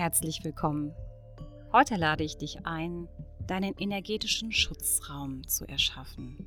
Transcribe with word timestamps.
herzlich 0.00 0.44
willkommen. 0.44 0.94
Heute 1.74 1.96
lade 1.96 2.24
ich 2.24 2.38
dich 2.38 2.64
ein, 2.64 3.06
deinen 3.46 3.74
energetischen 3.76 4.50
Schutzraum 4.50 5.46
zu 5.46 5.68
erschaffen. 5.68 6.38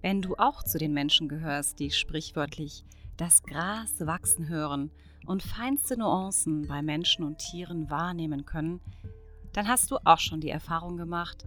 Wenn 0.00 0.22
du 0.22 0.36
auch 0.36 0.62
zu 0.62 0.78
den 0.78 0.92
Menschen 0.94 1.28
gehörst, 1.28 1.80
die 1.80 1.90
sprichwörtlich 1.90 2.84
das 3.16 3.42
Gras 3.42 3.94
wachsen 3.98 4.48
hören 4.48 4.92
und 5.26 5.42
feinste 5.42 5.98
Nuancen 5.98 6.68
bei 6.68 6.82
Menschen 6.82 7.24
und 7.24 7.38
Tieren 7.38 7.90
wahrnehmen 7.90 8.46
können, 8.46 8.80
dann 9.52 9.66
hast 9.66 9.90
du 9.90 9.96
auch 10.04 10.20
schon 10.20 10.40
die 10.40 10.50
Erfahrung 10.50 10.96
gemacht, 10.96 11.46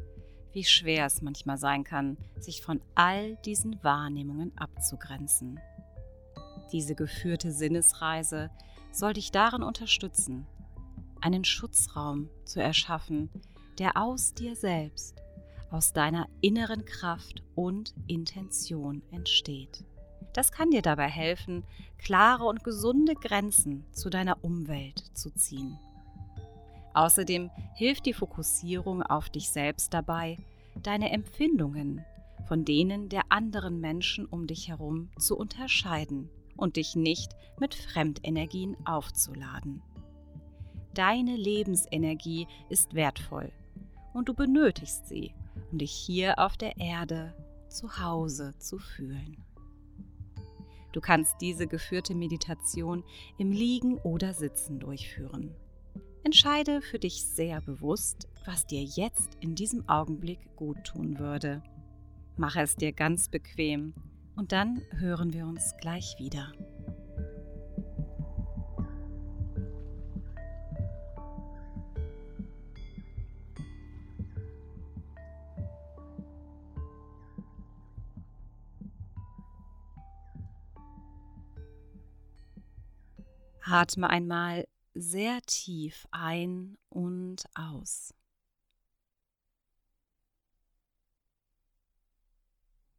wie 0.52 0.66
schwer 0.66 1.06
es 1.06 1.22
manchmal 1.22 1.58
sein 1.58 1.86
kann, 1.86 2.18
sich 2.40 2.62
von 2.62 2.82
all 2.96 3.38
diesen 3.46 3.82
Wahrnehmungen 3.86 4.52
abzugrenzen. 4.58 5.62
Diese 6.74 6.94
geführte 6.94 7.54
Sinnesreise 7.54 8.50
soll 8.92 9.14
dich 9.14 9.32
darin 9.32 9.64
unterstützen, 9.64 10.46
einen 11.22 11.44
Schutzraum 11.44 12.30
zu 12.46 12.62
erschaffen, 12.62 13.30
der 13.78 13.98
aus 13.98 14.34
dir 14.34 14.56
selbst, 14.56 15.16
aus 15.72 15.94
deiner 15.94 16.28
inneren 16.42 16.86
Kraft 16.86 17.44
und 17.56 17.94
Intention 18.08 19.02
entsteht. 19.12 19.84
Das 20.34 20.52
kann 20.52 20.72
dir 20.72 20.82
dabei 20.82 21.08
helfen, 21.08 21.64
klare 21.98 22.46
und 22.46 22.64
gesunde 22.64 23.16
Grenzen 23.16 23.86
zu 23.92 24.10
deiner 24.10 24.44
Umwelt 24.44 25.00
zu 25.14 25.32
ziehen. 25.32 25.78
Außerdem 26.94 27.50
hilft 27.76 28.06
die 28.06 28.14
Fokussierung 28.14 29.04
auf 29.04 29.30
dich 29.30 29.50
selbst 29.50 29.94
dabei, 29.94 30.38
deine 30.82 31.12
Empfindungen 31.12 32.04
von 32.50 32.66
denen 32.66 33.10
der 33.10 33.32
anderen 33.32 33.80
Menschen 33.80 34.26
um 34.26 34.48
dich 34.48 34.70
herum 34.70 35.10
zu 35.20 35.38
unterscheiden 35.38 36.30
und 36.58 36.78
dich 36.78 36.96
nicht 36.96 37.36
mit 37.60 37.76
Fremdenergien 37.76 38.76
aufzuladen. 38.86 39.84
Deine 41.00 41.38
Lebensenergie 41.38 42.46
ist 42.68 42.94
wertvoll 42.94 43.54
und 44.14 44.28
du 44.28 44.34
benötigst 44.34 45.08
sie, 45.08 45.34
um 45.72 45.78
dich 45.78 45.94
hier 45.94 46.38
auf 46.40 46.58
der 46.58 46.78
Erde 46.78 47.34
zu 47.70 48.02
Hause 48.04 48.54
zu 48.58 48.80
fühlen. 48.80 49.38
Du 50.92 51.00
kannst 51.00 51.40
diese 51.40 51.68
geführte 51.68 52.16
Meditation 52.16 53.06
im 53.38 53.54
Liegen 53.54 53.98
oder 54.00 54.34
Sitzen 54.34 54.82
durchführen. 54.82 55.56
Entscheide 56.26 56.82
für 56.82 57.00
dich 57.00 57.24
sehr 57.24 57.62
bewusst, 57.62 58.28
was 58.46 58.68
dir 58.68 58.84
jetzt 58.84 59.38
in 59.40 59.56
diesem 59.56 59.88
Augenblick 59.88 60.54
gut 60.58 60.84
tun 60.84 61.18
würde. 61.18 61.64
Mache 62.36 62.60
es 62.60 62.76
dir 62.76 62.92
ganz 62.92 63.30
bequem 63.30 63.94
und 64.36 64.52
dann 64.52 64.82
hören 64.98 65.32
wir 65.32 65.46
uns 65.46 65.78
gleich 65.80 66.18
wieder. 66.20 66.52
Atme 83.64 84.10
einmal 84.10 84.68
sehr 84.94 85.42
tief 85.42 86.08
ein 86.12 86.78
und 86.90 87.46
aus. 87.56 88.14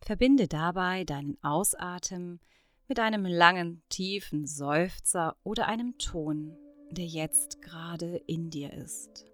Verbinde 0.00 0.48
dabei 0.48 1.04
deinen 1.04 1.38
Ausatmen 1.42 2.40
mit 2.88 2.98
einem 2.98 3.24
langen, 3.24 3.82
tiefen 3.88 4.46
Seufzer 4.46 5.36
oder 5.44 5.68
einem 5.68 5.98
Ton, 5.98 6.56
der 6.90 7.06
jetzt 7.06 7.62
gerade 7.62 8.16
in 8.26 8.50
dir 8.50 8.72
ist. 8.72 9.29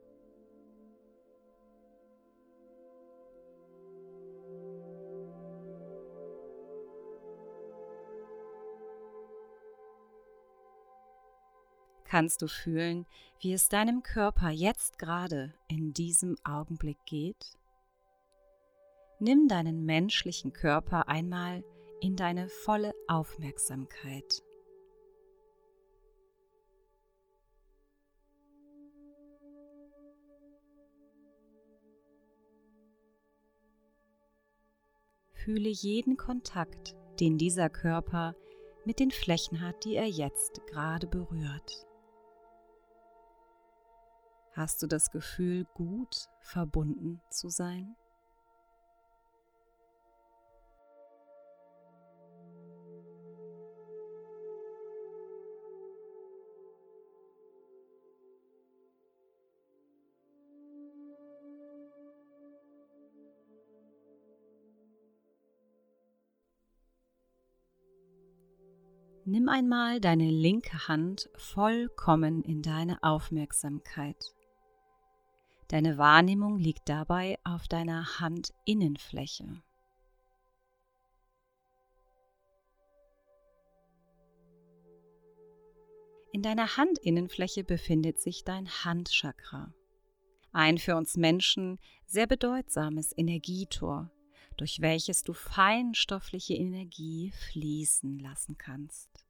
Kannst 12.07 12.43
du 12.43 12.49
fühlen, 12.49 13.07
wie 13.41 13.53
es 13.53 13.69
deinem 13.69 14.03
Körper 14.03 14.51
jetzt 14.51 14.99
gerade 14.99 15.53
in 15.69 15.93
diesem 15.93 16.37
Augenblick 16.45 16.99
geht? 17.07 17.59
Nimm 19.19 19.49
deinen 19.49 19.85
menschlichen 19.85 20.53
Körper 20.53 21.09
einmal 21.09 21.65
in 22.01 22.17
deine 22.17 22.49
volle 22.49 22.93
Aufmerksamkeit. 23.09 24.43
Fühle 35.33 35.69
jeden 35.69 36.17
Kontakt, 36.17 36.97
den 37.21 37.39
dieser 37.39 37.71
Körper 37.71 38.35
mit 38.85 39.01
den 39.01 39.11
Flächen 39.11 39.61
hat, 39.61 39.85
die 39.85 39.95
er 39.95 40.09
jetzt 40.09 40.67
gerade 40.67 41.07
berührt. 41.07 41.87
Hast 44.57 44.83
du 44.83 44.87
das 44.87 45.11
Gefühl, 45.11 45.67
gut 45.75 46.31
verbunden 46.41 47.21
zu 47.29 47.51
sein? 47.51 47.95
Nimm 69.27 69.51
einmal 69.51 70.01
deine 70.01 70.31
linke 70.31 70.89
Hand 70.89 71.29
vollkommen 71.37 72.43
in 72.43 72.63
deine 72.63 73.03
Aufmerksamkeit. 73.03 74.36
Deine 75.69 75.99
Wahrnehmung 75.99 76.59
liegt 76.59 76.89
dabei 76.89 77.39
auf 77.43 77.67
deiner 77.67 78.21
Handinnenfläche. 78.21 79.63
In 86.33 86.43
deiner 86.43 86.77
Handinnenfläche 86.77 87.65
befindet 87.65 88.21
sich 88.21 88.45
dein 88.45 88.69
Handchakra, 88.69 89.73
ein 90.53 90.79
für 90.79 90.95
uns 90.95 91.17
Menschen 91.17 91.79
sehr 92.05 92.27
bedeutsames 92.27 93.13
Energietor, 93.17 94.13
durch 94.57 94.81
welches 94.81 95.23
du 95.23 95.33
feinstoffliche 95.33 96.55
Energie 96.55 97.33
fließen 97.51 98.19
lassen 98.19 98.57
kannst. 98.57 99.27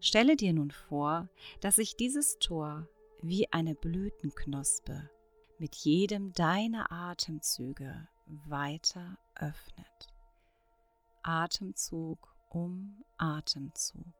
Stelle 0.00 0.34
dir 0.34 0.52
nun 0.52 0.70
vor, 0.70 1.28
dass 1.60 1.76
sich 1.76 1.94
dieses 1.94 2.38
Tor 2.38 2.88
wie 3.22 3.52
eine 3.52 3.74
Blütenknospe 3.74 5.10
mit 5.58 5.74
jedem 5.76 6.32
deiner 6.32 6.90
Atemzüge 6.90 8.08
weiter 8.26 9.18
öffnet. 9.34 10.08
Atemzug 11.22 12.34
um 12.48 13.04
Atemzug. 13.18 14.19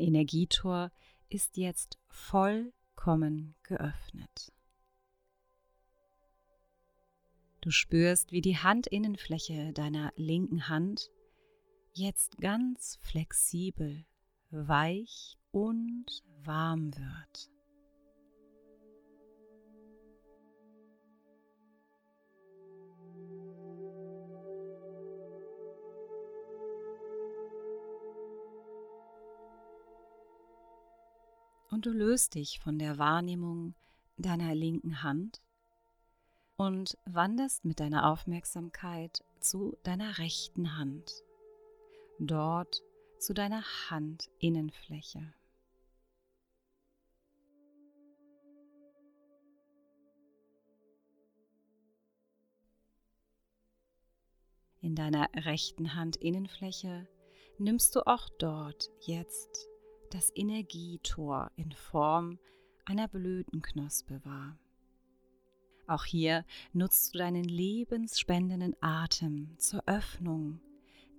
Energietor 0.00 0.90
ist 1.28 1.56
jetzt 1.56 1.98
vollkommen 2.08 3.54
geöffnet. 3.62 4.52
Du 7.60 7.70
spürst, 7.70 8.32
wie 8.32 8.40
die 8.40 8.56
Handinnenfläche 8.56 9.72
deiner 9.72 10.12
linken 10.16 10.68
Hand 10.68 11.10
jetzt 11.92 12.38
ganz 12.38 12.98
flexibel, 13.02 14.06
weich 14.50 15.38
und 15.50 16.06
warm 16.42 16.96
wird. 16.96 17.50
Und 31.80 31.86
du 31.86 31.92
löst 31.92 32.34
dich 32.34 32.60
von 32.60 32.78
der 32.78 32.98
Wahrnehmung 32.98 33.74
deiner 34.18 34.54
linken 34.54 35.02
Hand 35.02 35.40
und 36.58 36.98
wanderst 37.06 37.64
mit 37.64 37.80
deiner 37.80 38.12
Aufmerksamkeit 38.12 39.24
zu 39.38 39.78
deiner 39.82 40.18
rechten 40.18 40.76
Hand, 40.76 41.10
dort 42.18 42.82
zu 43.18 43.32
deiner 43.32 43.64
Handinnenfläche. 43.88 45.32
In 54.82 54.94
deiner 54.94 55.30
rechten 55.34 55.96
Handinnenfläche 55.96 57.08
nimmst 57.56 57.96
du 57.96 58.06
auch 58.06 58.28
dort 58.38 58.90
jetzt 59.00 59.69
das 60.10 60.30
Energietor 60.34 61.50
in 61.56 61.72
Form 61.72 62.38
einer 62.84 63.08
Blütenknospe 63.08 64.20
wahr. 64.24 64.58
Auch 65.86 66.04
hier 66.04 66.44
nutzt 66.72 67.14
du 67.14 67.18
deinen 67.18 67.44
lebensspendenden 67.44 68.76
Atem 68.80 69.56
zur 69.58 69.82
Öffnung 69.86 70.60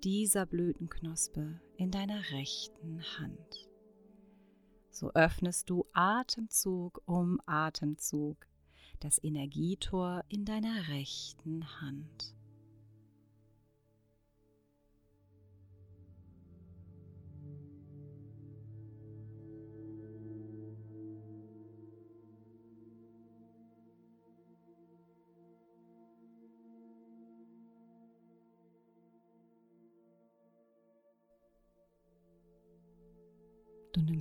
dieser 0.03 0.45
Blütenknospe 0.45 1.59
in 1.77 1.91
deiner 1.91 2.31
rechten 2.31 3.01
Hand. 3.17 3.69
So 4.89 5.11
öffnest 5.13 5.69
du 5.69 5.85
Atemzug 5.93 7.01
um 7.05 7.39
Atemzug 7.45 8.47
das 8.99 9.21
Energietor 9.23 10.23
in 10.29 10.45
deiner 10.45 10.87
rechten 10.89 11.81
Hand. 11.81 12.35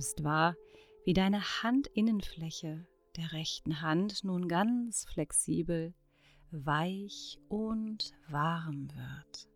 Nimmst 0.01 0.23
wahr, 0.23 0.55
wie 1.05 1.13
deine 1.13 1.39
Handinnenfläche 1.61 2.87
der 3.17 3.33
rechten 3.33 3.81
Hand 3.81 4.23
nun 4.23 4.47
ganz 4.47 5.05
flexibel, 5.05 5.93
weich 6.49 7.37
und 7.49 8.11
warm 8.27 8.89
wird. 8.95 9.47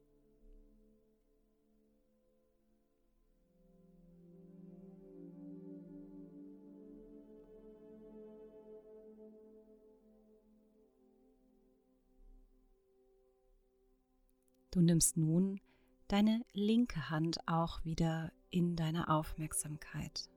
Du 14.69 14.81
nimmst 14.81 15.17
nun 15.17 15.59
deine 16.07 16.45
linke 16.53 17.09
Hand 17.09 17.39
auch 17.47 17.83
wieder 17.83 18.31
in 18.51 18.75
deiner 18.75 19.09
Aufmerksamkeit. 19.09 20.29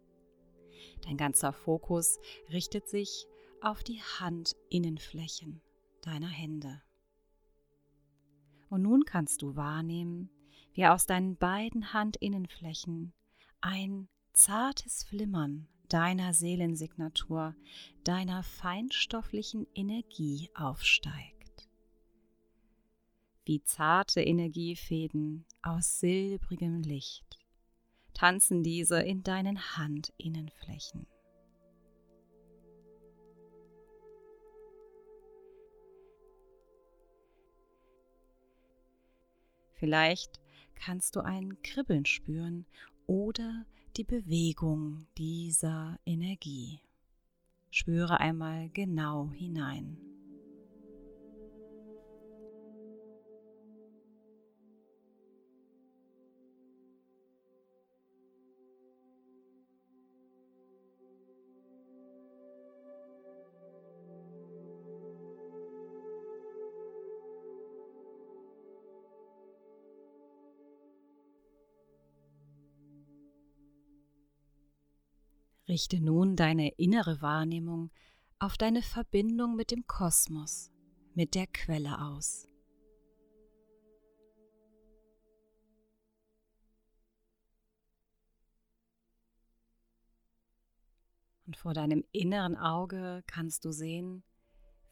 Dein 1.02 1.16
ganzer 1.16 1.52
Fokus 1.52 2.18
richtet 2.52 2.88
sich 2.88 3.26
auf 3.60 3.82
die 3.82 4.00
Handinnenflächen 4.20 5.60
deiner 6.02 6.28
Hände. 6.28 6.82
Und 8.68 8.82
nun 8.82 9.04
kannst 9.04 9.42
du 9.42 9.56
wahrnehmen, 9.56 10.30
wie 10.72 10.86
aus 10.86 11.06
deinen 11.06 11.36
beiden 11.36 11.92
Handinnenflächen 11.92 13.12
ein 13.60 14.08
zartes 14.32 15.04
Flimmern 15.04 15.68
deiner 15.88 16.34
Seelensignatur, 16.34 17.56
deiner 18.04 18.42
feinstofflichen 18.42 19.66
Energie 19.74 20.50
aufsteigt 20.54 21.38
wie 23.48 23.62
zarte 23.62 24.20
Energiefäden 24.20 25.46
aus 25.62 26.00
silbrigem 26.00 26.82
Licht, 26.82 27.37
tanzen 28.18 28.64
diese 28.64 29.00
in 29.00 29.22
deinen 29.22 29.76
Handinnenflächen. 29.76 31.06
Vielleicht 39.74 40.40
kannst 40.74 41.14
du 41.14 41.20
ein 41.20 41.62
Kribbeln 41.62 42.06
spüren 42.06 42.66
oder 43.06 43.64
die 43.96 44.02
Bewegung 44.02 45.06
dieser 45.16 46.00
Energie. 46.04 46.80
Spüre 47.70 48.18
einmal 48.18 48.68
genau 48.70 49.30
hinein. 49.30 50.07
Richte 75.68 76.00
nun 76.00 76.34
deine 76.34 76.70
innere 76.78 77.20
Wahrnehmung 77.20 77.90
auf 78.38 78.56
deine 78.56 78.80
Verbindung 78.80 79.54
mit 79.54 79.70
dem 79.70 79.86
Kosmos, 79.86 80.70
mit 81.14 81.34
der 81.34 81.46
Quelle 81.46 82.00
aus. 82.00 82.48
Und 91.44 91.56
vor 91.56 91.74
deinem 91.74 92.02
inneren 92.12 92.56
Auge 92.56 93.22
kannst 93.26 93.66
du 93.66 93.70
sehen, 93.70 94.22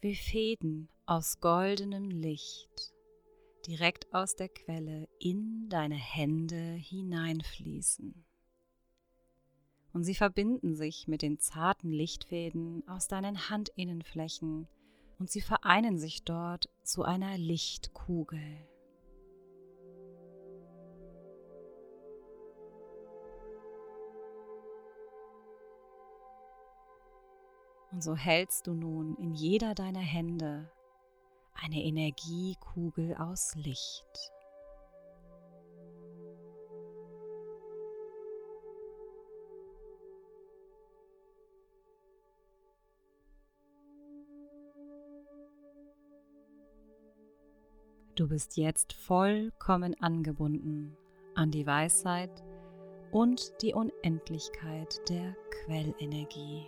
wie 0.00 0.15
Fäden 0.15 0.91
aus 1.07 1.41
goldenem 1.41 2.11
Licht 2.11 2.93
direkt 3.67 4.12
aus 4.12 4.37
der 4.37 4.50
Quelle 4.50 5.09
in 5.21 5.71
deine 5.71 5.97
Hände 5.97 6.75
hineinfließen 6.75 8.27
und 9.97 10.05
sie 10.05 10.15
verbinden 10.15 10.75
sich 10.75 11.09
mit 11.09 11.23
den 11.23 11.38
zarten 11.38 11.91
Lichtfäden 11.91 12.87
aus 12.87 13.09
deinen 13.09 13.49
Handinnenflächen 13.49 14.69
und 15.19 15.31
sie 15.31 15.41
vereinen 15.41 15.97
sich 15.97 16.23
dort 16.23 16.69
zu 16.83 17.03
einer 17.03 17.38
Lichtkugel. 17.38 18.38
Und 27.91 28.05
so 28.05 28.15
hältst 28.15 28.67
du 28.67 28.75
nun 28.75 29.17
in 29.17 29.33
jeder 29.33 29.75
deiner 29.75 30.00
Hände 30.00 30.71
eine 31.55 31.83
Energiekugel 31.83 33.15
aus 33.15 33.55
Licht. 33.55 34.36
Du 48.17 48.29
bist 48.29 48.57
jetzt 48.57 48.95
vollkommen 48.95 49.95
angebunden 50.01 50.97
an 51.35 51.51
die 51.51 51.67
Weisheit 51.67 52.43
und 53.13 53.53
die 53.61 53.75
Unendlichkeit 53.75 54.99
der 55.11 55.37
Quellenergie. 55.51 56.67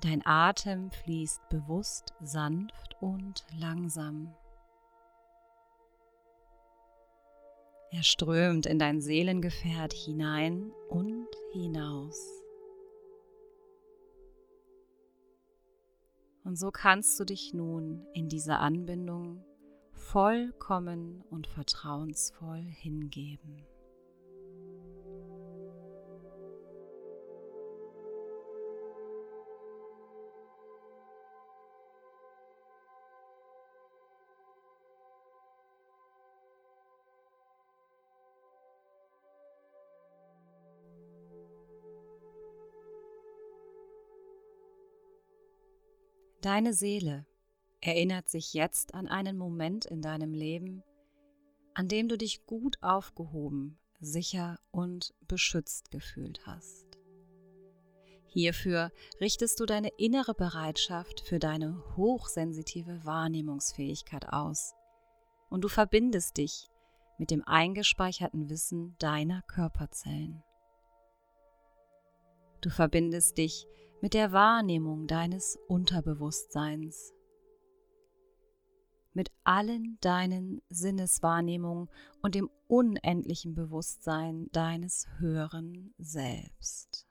Dein 0.00 0.24
Atem 0.24 0.90
fließt 0.90 1.46
bewusst, 1.50 2.14
sanft 2.22 2.96
und 3.02 3.44
langsam. 3.58 4.34
Er 7.90 8.04
strömt 8.04 8.64
in 8.64 8.78
dein 8.78 9.02
Seelengefährt 9.02 9.92
hinein 9.92 10.72
und 10.88 11.28
hinaus. 11.52 12.47
Und 16.48 16.56
so 16.56 16.70
kannst 16.70 17.20
du 17.20 17.26
dich 17.26 17.52
nun 17.52 18.06
in 18.14 18.30
dieser 18.30 18.60
Anbindung 18.60 19.44
vollkommen 19.92 21.20
und 21.28 21.46
vertrauensvoll 21.46 22.62
hingeben. 22.62 23.66
Deine 46.48 46.72
Seele 46.72 47.26
erinnert 47.82 48.30
sich 48.30 48.54
jetzt 48.54 48.94
an 48.94 49.06
einen 49.06 49.36
Moment 49.36 49.84
in 49.84 50.00
deinem 50.00 50.32
Leben, 50.32 50.82
an 51.74 51.88
dem 51.88 52.08
du 52.08 52.16
dich 52.16 52.46
gut 52.46 52.78
aufgehoben, 52.80 53.78
sicher 54.00 54.58
und 54.70 55.12
beschützt 55.20 55.90
gefühlt 55.90 56.46
hast. 56.46 56.86
Hierfür 58.28 58.92
richtest 59.20 59.60
du 59.60 59.66
deine 59.66 59.90
innere 59.98 60.32
Bereitschaft 60.32 61.20
für 61.20 61.38
deine 61.38 61.84
hochsensitive 61.98 63.04
Wahrnehmungsfähigkeit 63.04 64.30
aus 64.30 64.72
und 65.50 65.60
du 65.64 65.68
verbindest 65.68 66.38
dich 66.38 66.70
mit 67.18 67.30
dem 67.30 67.44
eingespeicherten 67.44 68.48
Wissen 68.48 68.96
deiner 68.98 69.42
Körperzellen. 69.42 70.42
Du 72.62 72.70
verbindest 72.70 73.36
dich 73.36 73.66
mit 74.00 74.14
der 74.14 74.32
Wahrnehmung 74.32 75.06
deines 75.06 75.58
Unterbewusstseins, 75.66 77.12
mit 79.12 79.30
allen 79.42 79.98
deinen 80.00 80.62
Sinneswahrnehmungen 80.68 81.88
und 82.22 82.34
dem 82.34 82.48
unendlichen 82.68 83.54
Bewusstsein 83.54 84.48
deines 84.52 85.08
höheren 85.18 85.92
Selbst. 85.98 87.08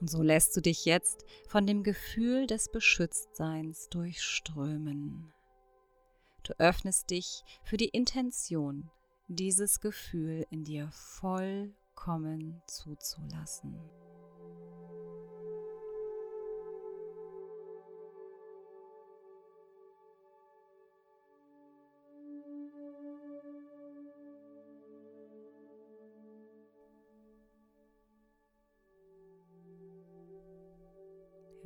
Und 0.00 0.10
so 0.10 0.22
lässt 0.22 0.56
du 0.56 0.60
dich 0.60 0.84
jetzt 0.84 1.24
von 1.48 1.66
dem 1.66 1.82
Gefühl 1.82 2.46
des 2.46 2.70
Beschütztseins 2.70 3.88
durchströmen. 3.88 5.32
Du 6.42 6.52
öffnest 6.58 7.10
dich 7.10 7.42
für 7.64 7.76
die 7.76 7.88
Intention, 7.88 8.90
dieses 9.28 9.80
Gefühl 9.80 10.46
in 10.50 10.64
dir 10.64 10.90
vollkommen 11.96 12.62
zuzulassen. 12.66 13.74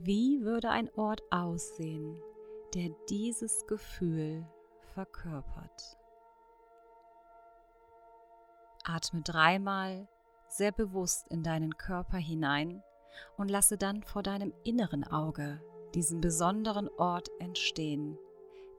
Wie 0.02 0.42
würde 0.42 0.70
ein 0.70 0.90
Ort 0.94 1.22
aussehen, 1.30 2.18
der 2.74 2.88
dieses 3.10 3.66
Gefühl 3.66 4.46
verkörpert? 4.94 5.98
Atme 8.84 9.20
dreimal 9.22 10.08
sehr 10.50 10.72
bewusst 10.72 11.28
in 11.28 11.42
deinen 11.42 11.76
Körper 11.76 12.18
hinein 12.18 12.82
und 13.36 13.50
lasse 13.50 13.76
dann 13.76 14.02
vor 14.02 14.22
deinem 14.22 14.52
inneren 14.64 15.04
Auge 15.04 15.60
diesen 15.94 16.20
besonderen 16.20 16.88
Ort 16.88 17.28
entstehen, 17.40 18.18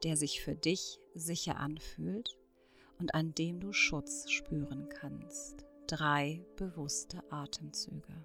der 0.02 0.16
sich 0.16 0.42
für 0.42 0.54
dich 0.54 0.98
sicher 1.14 1.58
anfühlt 1.58 2.38
und 2.98 3.14
an 3.14 3.34
dem 3.34 3.60
du 3.60 3.72
Schutz 3.72 4.30
spüren 4.30 4.88
kannst. 4.88 5.66
Drei 5.86 6.44
bewusste 6.56 7.22
Atemzüge. 7.30 8.24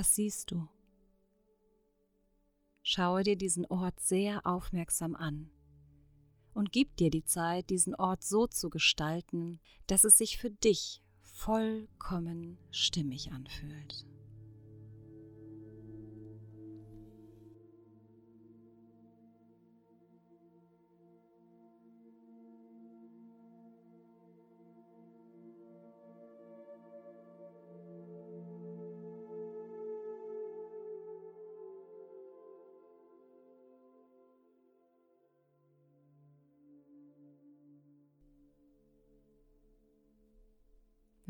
Was 0.00 0.14
siehst 0.14 0.50
du? 0.50 0.66
Schaue 2.80 3.22
dir 3.22 3.36
diesen 3.36 3.66
Ort 3.66 4.00
sehr 4.00 4.46
aufmerksam 4.46 5.14
an 5.14 5.50
und 6.54 6.72
gib 6.72 6.96
dir 6.96 7.10
die 7.10 7.26
Zeit, 7.26 7.68
diesen 7.68 7.94
Ort 7.94 8.22
so 8.22 8.46
zu 8.46 8.70
gestalten, 8.70 9.60
dass 9.88 10.04
es 10.04 10.16
sich 10.16 10.38
für 10.38 10.50
dich 10.50 11.02
vollkommen 11.20 12.56
stimmig 12.70 13.30
anfühlt. 13.32 14.06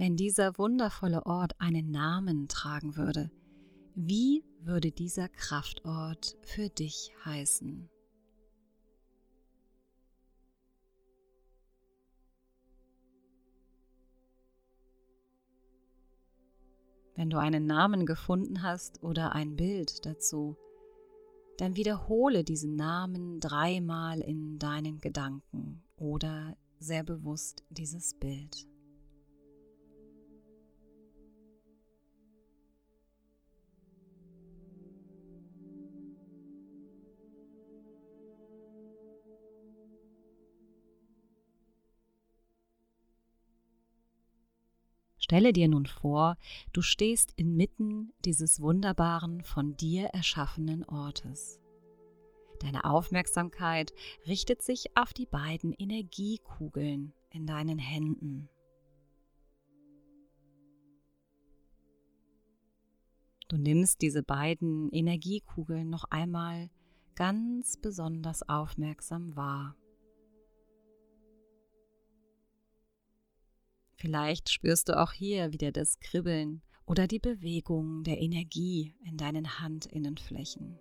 Wenn 0.01 0.17
dieser 0.17 0.57
wundervolle 0.57 1.27
Ort 1.27 1.61
einen 1.61 1.91
Namen 1.91 2.49
tragen 2.49 2.97
würde, 2.97 3.31
wie 3.95 4.43
würde 4.63 4.93
dieser 4.93 5.29
Kraftort 5.29 6.39
für 6.41 6.71
dich 6.71 7.13
heißen? 7.27 7.87
Wenn 17.15 17.29
du 17.29 17.37
einen 17.37 17.67
Namen 17.67 18.07
gefunden 18.07 18.63
hast 18.63 19.03
oder 19.03 19.33
ein 19.33 19.55
Bild 19.55 20.07
dazu, 20.07 20.57
dann 21.59 21.77
wiederhole 21.77 22.43
diesen 22.43 22.75
Namen 22.75 23.39
dreimal 23.39 24.23
in 24.23 24.59
deinen 24.59 25.03
Gedanken 25.03 25.83
oder 25.99 26.57
sehr 26.79 27.05
bewusst 27.05 27.65
dieses 27.69 28.15
Bild. 28.15 28.67
Stelle 45.31 45.53
dir 45.53 45.69
nun 45.69 45.87
vor, 45.87 46.37
du 46.73 46.83
stehst 46.83 47.35
inmitten 47.37 48.13
dieses 48.25 48.61
wunderbaren, 48.61 49.45
von 49.45 49.77
dir 49.77 50.07
erschaffenen 50.07 50.83
Ortes. 50.83 51.61
Deine 52.59 52.85
Aufmerksamkeit 52.85 53.93
richtet 54.27 54.61
sich 54.61 54.87
auf 54.97 55.13
die 55.13 55.27
beiden 55.27 55.73
Energiekugeln 55.73 57.13
in 57.31 57.47
deinen 57.47 57.79
Händen. 57.79 58.49
Du 63.47 63.57
nimmst 63.57 64.03
diese 64.03 64.25
beiden 64.25 64.91
Energiekugeln 64.91 65.89
noch 65.89 66.07
einmal 66.11 66.71
ganz 67.15 67.77
besonders 67.77 68.49
aufmerksam 68.49 69.37
wahr. 69.37 69.77
Vielleicht 74.01 74.49
spürst 74.49 74.89
du 74.89 74.99
auch 74.99 75.13
hier 75.13 75.53
wieder 75.53 75.73
das 75.73 76.01
Kribbeln 76.01 76.63
oder 76.87 77.07
die 77.07 77.19
Bewegung 77.19 78.03
der 78.03 78.19
Energie 78.19 78.95
in 79.05 79.19
deinen 79.19 79.61
Handinnenflächen. 79.61 80.79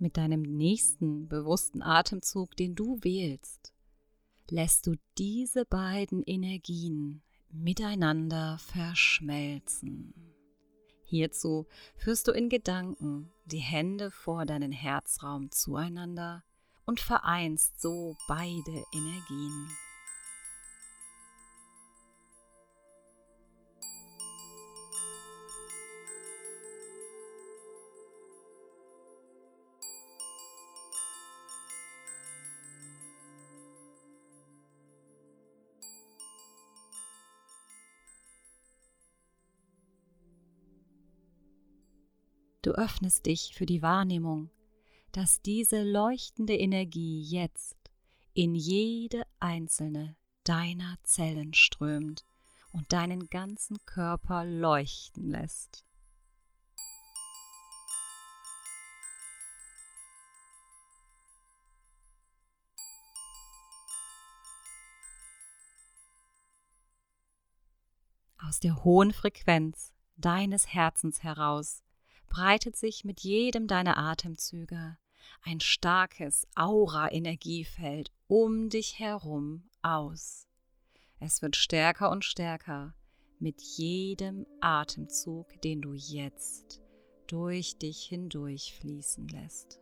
Mit 0.00 0.16
deinem 0.16 0.42
nächsten 0.42 1.28
bewussten 1.28 1.82
Atemzug, 1.82 2.56
den 2.56 2.74
du 2.74 2.98
wählst, 3.02 3.72
lässt 4.50 4.88
du 4.88 4.96
diese 5.18 5.64
beiden 5.64 6.24
Energien 6.24 7.22
miteinander 7.50 8.58
verschmelzen. 8.58 10.35
Hierzu 11.08 11.66
führst 11.96 12.26
du 12.26 12.32
in 12.32 12.48
Gedanken 12.48 13.30
die 13.44 13.58
Hände 13.58 14.10
vor 14.10 14.44
deinen 14.44 14.72
Herzraum 14.72 15.52
zueinander 15.52 16.42
und 16.84 16.98
vereinst 17.00 17.80
so 17.80 18.16
beide 18.26 18.84
Energien. 18.92 19.68
Du 42.66 42.72
öffnest 42.72 43.26
dich 43.26 43.52
für 43.54 43.64
die 43.64 43.80
Wahrnehmung, 43.80 44.50
dass 45.12 45.40
diese 45.40 45.84
leuchtende 45.84 46.56
Energie 46.56 47.22
jetzt 47.22 47.76
in 48.34 48.56
jede 48.56 49.22
einzelne 49.38 50.16
deiner 50.42 50.96
Zellen 51.04 51.54
strömt 51.54 52.24
und 52.72 52.92
deinen 52.92 53.30
ganzen 53.30 53.78
Körper 53.86 54.44
leuchten 54.44 55.30
lässt. 55.30 55.84
Aus 68.38 68.58
der 68.58 68.82
hohen 68.82 69.12
Frequenz 69.12 69.92
deines 70.16 70.66
Herzens 70.74 71.22
heraus 71.22 71.84
breitet 72.28 72.76
sich 72.76 73.04
mit 73.04 73.20
jedem 73.20 73.66
deiner 73.66 73.96
Atemzüge 73.96 74.96
ein 75.42 75.60
starkes 75.60 76.46
Aura-Energiefeld 76.54 78.10
um 78.26 78.68
dich 78.68 78.98
herum 78.98 79.68
aus. 79.82 80.46
Es 81.20 81.42
wird 81.42 81.56
stärker 81.56 82.10
und 82.10 82.24
stärker 82.24 82.94
mit 83.38 83.60
jedem 83.60 84.46
Atemzug, 84.60 85.60
den 85.62 85.82
du 85.82 85.94
jetzt 85.94 86.80
durch 87.26 87.78
dich 87.78 88.04
hindurch 88.04 88.74
fließen 88.78 89.28
lässt. 89.28 89.80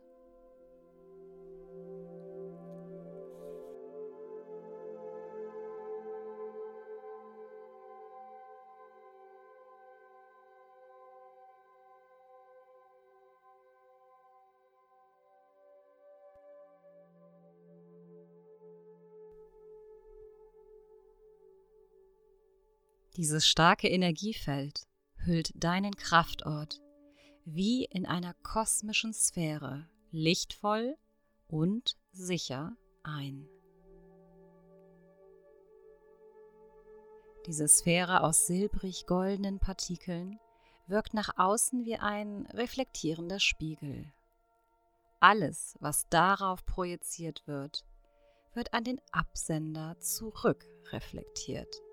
Dieses 23.17 23.47
starke 23.47 23.87
Energiefeld 23.87 24.87
hüllt 25.23 25.51
deinen 25.55 25.95
Kraftort 25.95 26.81
wie 27.45 27.85
in 27.85 28.05
einer 28.05 28.33
kosmischen 28.43 29.13
Sphäre 29.13 29.87
lichtvoll 30.11 30.97
und 31.47 31.95
sicher 32.11 32.75
ein. 33.03 33.47
Diese 37.45 37.69
Sphäre 37.69 38.21
aus 38.21 38.47
silbrig-goldenen 38.47 39.59
Partikeln 39.59 40.37
wirkt 40.87 41.13
nach 41.13 41.37
außen 41.37 41.85
wie 41.85 41.95
ein 41.95 42.47
reflektierender 42.47 43.39
Spiegel. 43.39 44.11
Alles, 45.21 45.77
was 45.79 46.09
darauf 46.09 46.65
projiziert 46.65 47.47
wird, 47.47 47.85
wird 48.55 48.73
an 48.73 48.83
den 48.83 48.99
Absender 49.11 49.97
zurückreflektiert. 49.99 51.84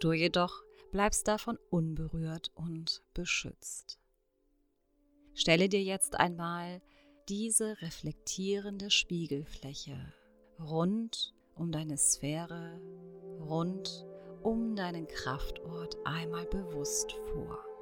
Du 0.00 0.12
jedoch 0.12 0.62
bleibst 0.92 1.26
davon 1.28 1.58
unberührt 1.70 2.50
und 2.54 3.02
beschützt. 3.14 3.98
Stelle 5.34 5.68
dir 5.68 5.82
jetzt 5.82 6.14
einmal 6.14 6.80
diese 7.28 7.80
reflektierende 7.82 8.90
Spiegelfläche 8.90 10.12
rund 10.60 11.34
um 11.56 11.72
deine 11.72 11.96
Sphäre, 11.96 12.80
rund 13.40 14.06
um 14.42 14.76
deinen 14.76 15.08
Kraftort 15.08 15.96
einmal 16.04 16.46
bewusst 16.46 17.12
vor. 17.32 17.73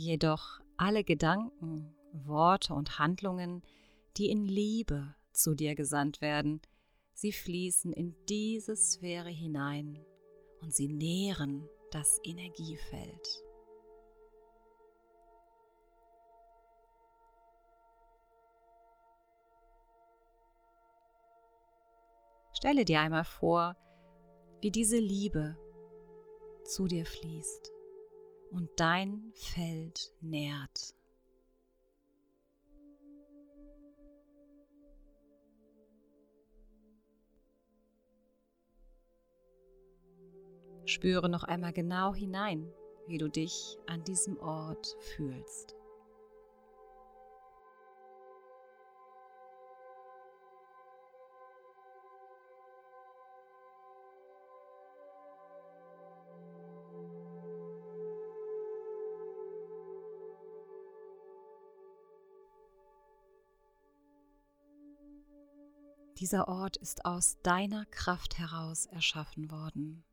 Jedoch 0.00 0.60
alle 0.76 1.02
Gedanken, 1.02 1.92
Worte 2.12 2.72
und 2.72 3.00
Handlungen, 3.00 3.64
die 4.16 4.30
in 4.30 4.44
Liebe 4.44 5.16
zu 5.32 5.56
dir 5.56 5.74
gesandt 5.74 6.20
werden, 6.20 6.62
sie 7.14 7.32
fließen 7.32 7.92
in 7.92 8.14
diese 8.28 8.76
Sphäre 8.76 9.28
hinein 9.28 9.98
und 10.60 10.72
sie 10.72 10.86
nähren 10.86 11.68
das 11.90 12.20
Energiefeld. 12.22 13.42
Stelle 22.52 22.84
dir 22.84 23.00
einmal 23.00 23.24
vor, 23.24 23.74
wie 24.60 24.70
diese 24.70 24.98
Liebe 24.98 25.58
zu 26.62 26.86
dir 26.86 27.04
fließt 27.04 27.72
und 28.50 28.68
dein 28.76 29.32
Feld 29.34 30.12
nährt. 30.20 30.94
Spüre 40.86 41.28
noch 41.28 41.44
einmal 41.44 41.72
genau 41.74 42.14
hinein, 42.14 42.72
wie 43.06 43.18
du 43.18 43.28
dich 43.28 43.76
an 43.86 44.04
diesem 44.04 44.38
Ort 44.38 44.96
fühlst. 45.00 45.77
Dieser 66.28 66.46
Ort 66.46 66.76
ist 66.76 67.06
aus 67.06 67.38
deiner 67.42 67.86
Kraft 67.86 68.38
heraus 68.38 68.84
erschaffen 68.84 69.50
worden. 69.50 70.04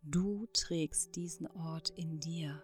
Du 0.00 0.46
trägst 0.54 1.16
diesen 1.16 1.46
Ort 1.48 1.90
in 1.90 2.18
dir. 2.18 2.62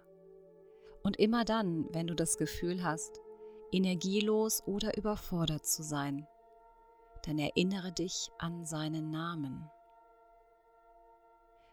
Und 1.02 1.18
immer 1.18 1.44
dann, 1.44 1.92
wenn 1.92 2.06
du 2.06 2.14
das 2.14 2.38
Gefühl 2.38 2.82
hast, 2.82 3.20
energielos 3.70 4.62
oder 4.66 4.96
überfordert 4.96 5.66
zu 5.66 5.82
sein, 5.82 6.26
dann 7.26 7.38
erinnere 7.38 7.92
dich 7.92 8.30
an 8.38 8.64
seinen 8.64 9.10
Namen. 9.10 9.68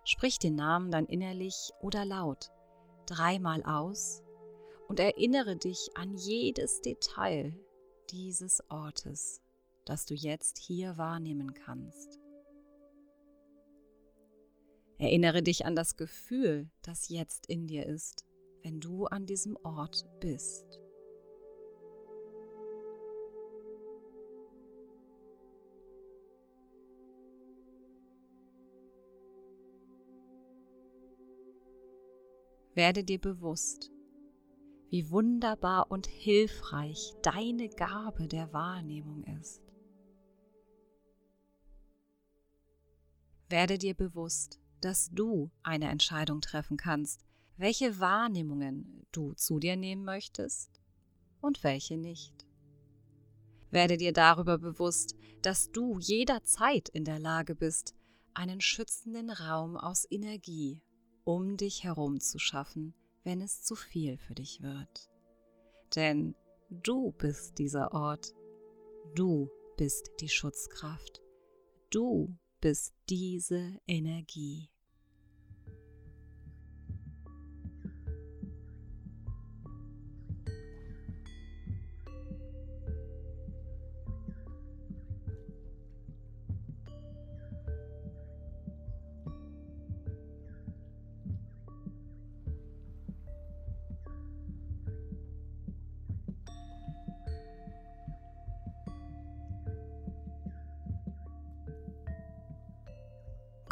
Sprich 0.03 0.39
den 0.39 0.55
Namen 0.55 0.91
dann 0.91 1.05
innerlich 1.05 1.71
oder 1.79 2.03
laut 2.03 2.51
dreimal 3.05 3.63
aus 3.63 4.23
und 4.89 4.99
erinnere 4.99 5.55
dich 5.55 5.91
an 5.95 6.17
jedes 6.17 6.81
Detail 6.81 7.57
dieses 8.09 8.61
Ortes 8.69 9.41
das 9.85 10.05
du 10.05 10.13
jetzt 10.13 10.57
hier 10.57 10.97
wahrnehmen 10.97 11.53
kannst. 11.53 12.19
Erinnere 14.97 15.43
dich 15.43 15.65
an 15.65 15.75
das 15.75 15.97
Gefühl, 15.97 16.69
das 16.81 17.09
jetzt 17.09 17.47
in 17.47 17.67
dir 17.67 17.85
ist, 17.85 18.25
wenn 18.63 18.79
du 18.79 19.05
an 19.05 19.25
diesem 19.25 19.57
Ort 19.63 20.05
bist. 20.19 20.79
Werde 32.73 33.05
dir 33.05 33.19
bewusst, 33.19 33.89
wie 34.89 35.09
wunderbar 35.09 35.91
und 35.91 36.07
hilfreich 36.07 37.13
deine 37.21 37.69
Gabe 37.69 38.27
der 38.27 38.51
Wahrnehmung 38.51 39.23
ist. 39.39 39.64
Werde 43.49 43.77
dir 43.77 43.93
bewusst, 43.93 44.60
dass 44.81 45.10
du 45.12 45.51
eine 45.63 45.89
Entscheidung 45.89 46.41
treffen 46.41 46.77
kannst, 46.77 47.25
welche 47.58 47.99
Wahrnehmungen 47.99 49.05
du 49.12 49.34
zu 49.34 49.60
dir 49.60 49.75
nehmen 49.75 50.03
möchtest 50.03 50.81
und 51.41 51.63
welche 51.63 51.97
nicht. 51.97 52.45
Werde 53.71 53.97
dir 53.97 54.13
darüber 54.13 54.58
bewusst, 54.58 55.15
dass 55.41 55.71
du 55.71 55.99
jederzeit 55.99 56.89
in 56.89 57.05
der 57.05 57.19
Lage 57.19 57.55
bist, 57.55 57.93
einen 58.34 58.62
schützenden 58.62 59.29
Raum 59.29 59.77
aus 59.77 60.05
Energie 60.10 60.81
um 61.25 61.58
dich 61.58 61.84
herum 61.84 62.19
zu 62.21 62.39
schaffen, 62.39 62.93
wenn 63.23 63.41
es 63.41 63.63
zu 63.63 63.75
viel 63.75 64.17
für 64.17 64.36
dich 64.36 64.62
wird. 64.62 65.10
Denn 65.95 66.36
du 66.69 67.12
bist 67.12 67.58
dieser 67.58 67.93
Ort, 67.93 68.34
du 69.15 69.49
bist 69.75 70.12
die 70.21 70.29
Schutzkraft, 70.29 71.21
du 71.89 72.38
bist 72.65 72.95
diese 73.10 73.80
Energie. 73.86 74.71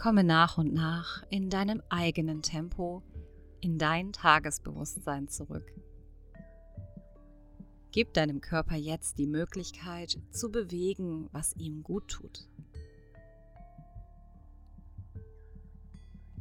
Komme 0.04 0.26
nach 0.26 0.58
und 0.58 0.74
nach 0.74 1.24
in 1.30 1.50
deinem 1.50 1.82
eigenen 1.88 2.42
Tempo 2.42 3.04
in 3.62 3.78
dein 3.78 4.12
Tagesbewusstsein 4.12 5.30
zurück. 5.30 5.72
Gib 7.94 8.13
deinem 8.13 8.42
Körper 8.42 8.76
jetzt 8.76 9.18
die 9.18 9.28
Möglichkeit 9.28 10.20
zu 10.30 10.52
bewegen, 10.52 11.30
was 11.32 11.56
ihm 11.56 11.84
gut 11.84 12.10
tut. 12.10 12.50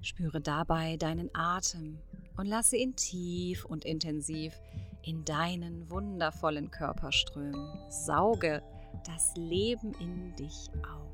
Spüre 0.00 0.40
dabei 0.40 0.96
deinen 0.96 1.30
Atem 1.32 2.00
und 2.36 2.46
lasse 2.46 2.76
ihn 2.76 2.96
tief 2.96 3.64
und 3.64 3.84
intensiv 3.84 4.58
in 5.04 5.24
deinen 5.24 5.88
wundervollen 5.88 6.72
Körper 6.72 7.12
strömen. 7.12 7.70
Sauge 7.90 8.60
das 9.06 9.36
Leben 9.36 9.94
in 10.00 10.34
dich 10.34 10.68
auf. 10.82 11.11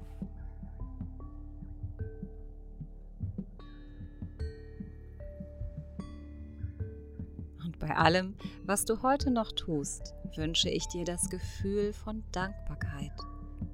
Bei 7.78 7.94
allem, 7.96 8.34
was 8.64 8.84
du 8.84 9.02
heute 9.02 9.30
noch 9.30 9.52
tust, 9.52 10.14
wünsche 10.36 10.68
ich 10.68 10.86
dir 10.88 11.04
das 11.04 11.30
Gefühl 11.30 11.92
von 11.92 12.24
Dankbarkeit 12.32 13.12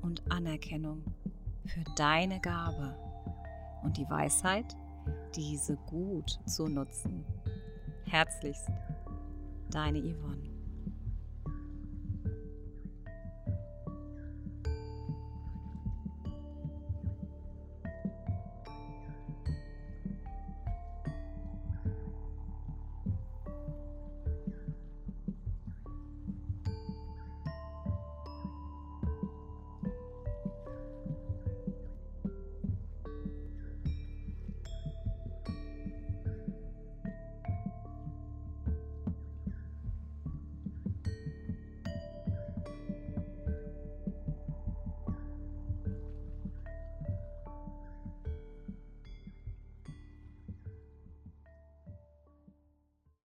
und 0.03 0.23
Anerkennung 0.31 1.03
für 1.67 1.85
deine 1.97 2.41
Gabe 2.41 2.97
und 3.83 3.97
die 3.97 4.09
Weisheit, 4.09 4.77
diese 5.35 5.77
gut 5.77 6.39
zu 6.47 6.69
nutzen. 6.69 7.25
Herzlichst, 8.05 8.69
deine 9.71 10.01
Yvonne. 10.01 10.54